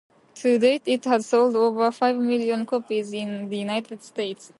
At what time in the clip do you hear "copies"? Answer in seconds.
2.65-3.13